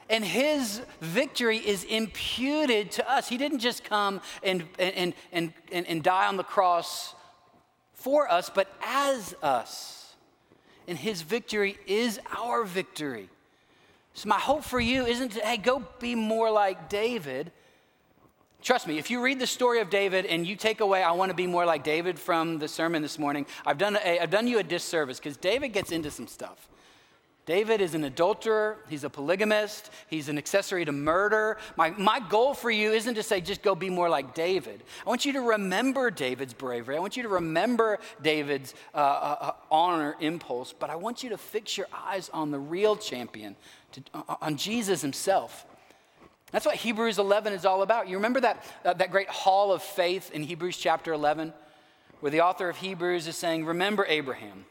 [0.10, 3.30] And his victory is imputed to us.
[3.30, 7.14] He didn't just come and, and, and, and, and die on the cross
[7.94, 10.16] for us, but as us.
[10.88, 13.30] And his victory is our victory.
[14.16, 17.52] So, my hope for you isn't to, hey, go be more like David
[18.62, 21.30] Trust me, if you read the story of David and you take away, I want
[21.30, 24.48] to be more like David from the sermon this morning, I've done, a, I've done
[24.48, 26.68] you a disservice because David gets into some stuff.
[27.46, 31.58] David is an adulterer, he's a polygamist, he's an accessory to murder.
[31.78, 34.84] My, my goal for you isn't to say just go be more like David.
[35.04, 36.96] I want you to remember David's bravery.
[36.96, 41.30] I want you to remember David's uh, uh, uh honor impulse, but I want you
[41.30, 43.56] to fix your eyes on the real champion,
[43.94, 45.66] to, uh, on Jesus himself.
[46.52, 48.08] That's what Hebrews 11 is all about.
[48.08, 51.54] You remember that, uh, that great hall of faith in Hebrews chapter 11,
[52.20, 54.66] where the author of Hebrews is saying, Remember Abraham,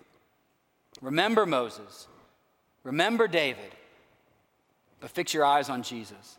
[1.01, 2.09] remember Moses.
[2.85, 3.72] Remember David,
[5.01, 6.39] but fix your eyes on Jesus.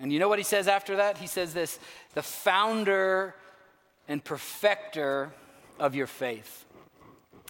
[0.00, 1.18] And you know what he says after that?
[1.18, 1.78] He says this
[2.14, 3.34] the founder
[4.08, 5.32] and perfecter
[5.78, 6.64] of your faith.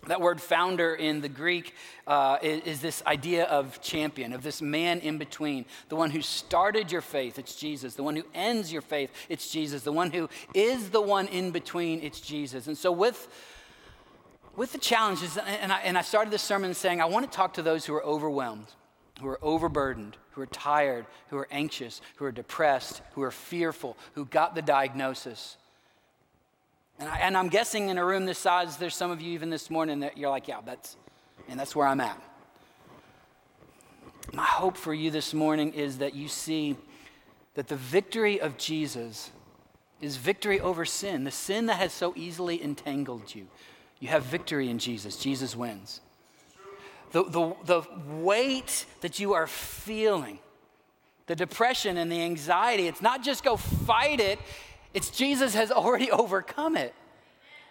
[0.09, 1.75] That word founder in the Greek
[2.09, 5.65] uh, is, is, this idea of champion, of this man in between.
[5.91, 7.95] The one who started your faith, it's Jesus.
[7.95, 9.83] The one who ends your faith, it's Jesus.
[9.85, 12.67] The one who is the one in between, it's Jesus.
[12.67, 13.29] And so, with
[14.57, 17.55] with the challenges, and I, and I started this sermon saying, I want to talk
[17.55, 18.67] to those who are overwhelmed,
[19.21, 23.97] who are overburdened, who are tired, who are anxious, who are depressed, who are fearful,
[24.15, 25.57] who got the diagnosis.
[26.99, 29.51] And, I, and I'm guessing in a room this size, there's some of you even
[29.51, 30.97] this morning that you're like, yeah, that's,
[31.49, 32.21] and that's where I'm at.
[34.33, 36.77] My hope for you this morning is that you see
[37.55, 39.31] that the victory of Jesus
[40.01, 43.47] is victory over sin, the sin that has so easily entangled you,
[44.01, 45.17] you have victory in Jesus.
[45.17, 46.01] Jesus wins.
[47.13, 47.83] The, the, the
[48.21, 50.39] weight that you are feeling,
[51.27, 54.39] the depression and the anxiety, it's not just go fight it,
[54.95, 56.95] it's Jesus has already overcome it.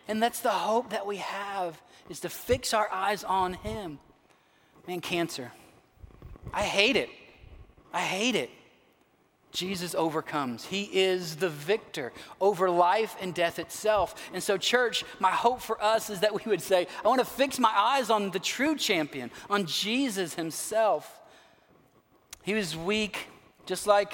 [0.08, 4.00] And that's the hope that we have is to fix our eyes on him.
[4.88, 5.52] Man, cancer.
[6.54, 7.10] I hate it.
[7.94, 8.50] I hate it.
[9.52, 10.66] Jesus overcomes.
[10.66, 14.16] He is the victor over life and death itself.
[14.34, 17.26] And so, church, my hope for us is that we would say, I want to
[17.26, 21.20] fix my eyes on the true champion, on Jesus himself.
[22.44, 23.28] He was weak,
[23.66, 24.14] just like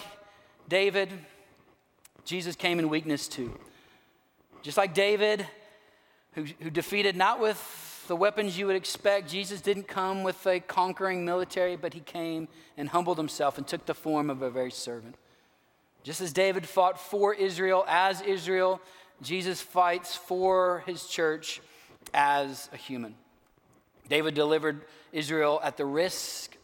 [0.68, 1.10] David.
[2.28, 3.58] Jesus came in weakness too.
[4.62, 5.48] Just like David,
[6.34, 9.30] who, who defeated not with the weapons you would expect.
[9.30, 13.86] Jesus didn't come with a conquering military, but he came and humbled himself and took
[13.86, 15.16] the form of a very servant.
[16.04, 18.82] Just as David fought for Israel as Israel,
[19.22, 21.62] Jesus fights for his church
[22.14, 23.16] as a human.
[24.10, 24.82] David delivered
[25.14, 26.58] Israel at the risk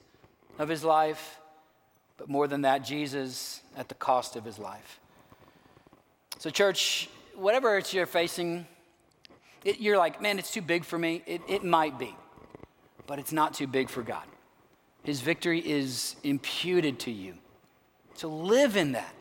[0.59, 1.39] of his life,
[2.17, 4.99] but more than that, Jesus at the cost of his life.
[6.39, 8.67] So, church, whatever it's you're facing,
[9.63, 11.23] it, you're like, man, it's too big for me.
[11.25, 12.15] It, it might be,
[13.07, 14.23] but it's not too big for God.
[15.03, 17.35] His victory is imputed to you.
[18.15, 19.13] So live in that.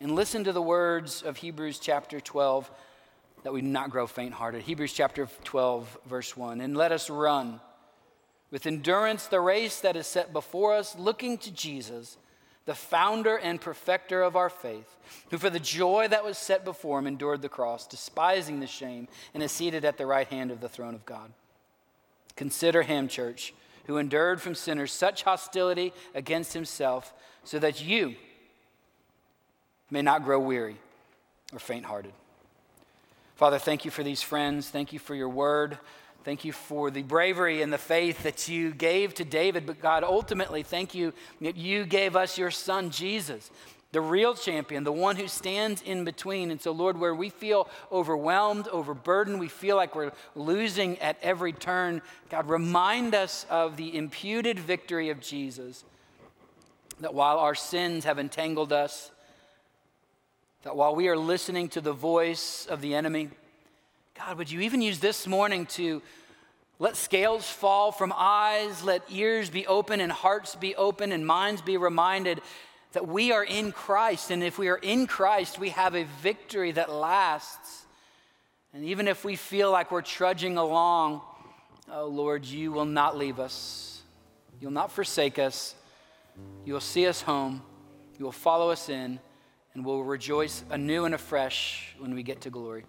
[0.00, 2.70] And listen to the words of Hebrews chapter 12
[3.42, 4.62] that we not grow faint hearted.
[4.62, 6.60] Hebrews chapter 12, verse 1.
[6.60, 7.60] And let us run
[8.50, 12.16] with endurance the race that is set before us, looking to Jesus,
[12.66, 14.96] the founder and perfecter of our faith,
[15.30, 19.08] who for the joy that was set before him endured the cross, despising the shame,
[19.32, 21.32] and is seated at the right hand of the throne of God.
[22.34, 23.54] Consider him, church,
[23.86, 27.14] who endured from sinners such hostility against himself,
[27.44, 28.16] so that you,
[29.90, 30.76] may not grow weary
[31.52, 32.12] or faint hearted.
[33.36, 34.68] Father, thank you for these friends.
[34.68, 35.78] Thank you for your word.
[36.26, 39.64] Thank you for the bravery and the faith that you gave to David.
[39.64, 43.48] But God, ultimately, thank you that you gave us your son, Jesus,
[43.92, 46.50] the real champion, the one who stands in between.
[46.50, 51.52] And so, Lord, where we feel overwhelmed, overburdened, we feel like we're losing at every
[51.52, 55.84] turn, God, remind us of the imputed victory of Jesus.
[56.98, 59.12] That while our sins have entangled us,
[60.64, 63.28] that while we are listening to the voice of the enemy,
[64.18, 66.00] God, would you even use this morning to
[66.78, 71.60] let scales fall from eyes, let ears be open, and hearts be open, and minds
[71.60, 72.40] be reminded
[72.92, 74.30] that we are in Christ.
[74.30, 77.84] And if we are in Christ, we have a victory that lasts.
[78.72, 81.20] And even if we feel like we're trudging along,
[81.92, 84.00] oh Lord, you will not leave us.
[84.60, 85.74] You'll not forsake us.
[86.64, 87.62] You will see us home.
[88.18, 89.20] You will follow us in
[89.74, 92.84] and we'll rejoice anew and afresh when we get to glory.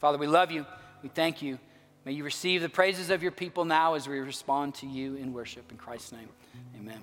[0.00, 0.66] Father, we love you.
[1.02, 1.58] We thank you.
[2.04, 5.34] May you receive the praises of your people now as we respond to you in
[5.34, 5.70] worship.
[5.70, 6.30] In Christ's name,
[6.78, 7.00] amen.